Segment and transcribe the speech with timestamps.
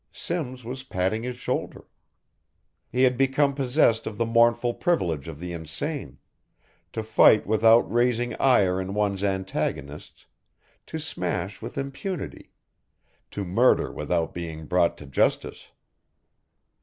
[0.11, 1.85] Simms was patting his shoulder.
[2.89, 6.17] He had become possessed of the mournful privilege of the insane,
[6.91, 10.25] to fight without raising ire in one's antagonists,
[10.87, 12.49] to smash with impunity
[13.29, 15.69] to murder without being brought to justice.